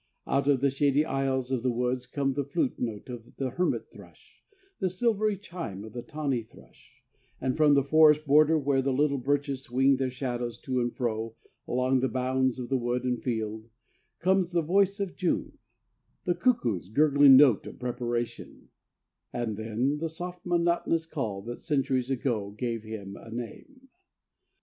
[0.25, 3.91] Out of the shady aisles of the woods come the flute note of the hermit
[3.91, 4.41] thrush,
[4.79, 7.03] the silvery chime of the tawny thrush;
[7.39, 11.35] and from the forest border, where the lithe birches swing their shadows to and fro
[11.67, 13.69] along the bounds of wood and field,
[14.17, 15.59] comes that voice of June,
[16.25, 18.69] the cuckoo's gurgling note of preparation,
[19.31, 23.87] and then the soft, monotonous call that centuries ago gave him a name.